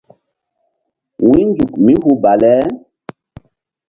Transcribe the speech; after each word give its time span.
Wu̧ynzuk 1.25 1.73
mí 1.85 1.93
hu 2.01 2.11
bale. 2.23 2.55